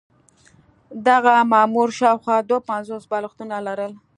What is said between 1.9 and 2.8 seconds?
شاوخوا دوه